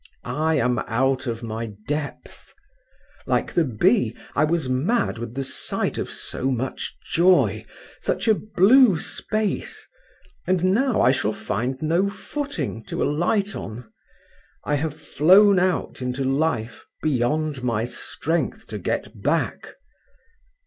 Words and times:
I 0.23 0.55
am 0.55 0.79
out 0.87 1.27
of 1.27 1.43
my 1.43 1.73
depth. 1.87 2.55
Like 3.27 3.53
the 3.53 3.63
bee, 3.63 4.17
I 4.35 4.43
was 4.45 4.67
mad 4.67 5.19
with 5.19 5.35
the 5.35 5.43
sight 5.43 5.99
of 5.99 6.09
so 6.09 6.49
much 6.49 6.97
joy, 7.13 7.65
such 8.01 8.27
a 8.27 8.33
blue 8.33 8.97
space, 8.97 9.87
and 10.47 10.73
now 10.73 11.03
I 11.03 11.11
shall 11.11 11.33
find 11.33 11.79
no 11.83 12.09
footing 12.09 12.83
to 12.85 13.03
alight 13.03 13.55
on. 13.55 13.91
I 14.65 14.73
have 14.73 14.99
flown 14.99 15.59
out 15.59 16.01
into 16.01 16.23
life 16.23 16.83
beyond 17.03 17.61
my 17.63 17.85
strength 17.85 18.65
to 18.69 18.79
get 18.79 19.21
back. 19.21 19.75